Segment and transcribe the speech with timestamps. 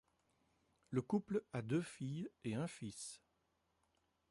[0.89, 3.21] Le couple a deux filles et un fils.